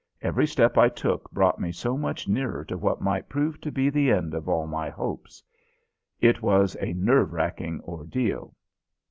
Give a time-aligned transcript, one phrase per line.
[0.23, 3.87] Every step I took brought me so much nearer to what might prove to be
[3.91, 5.43] the end of all my hopes.
[6.19, 8.55] It was a nerve racking ordeal.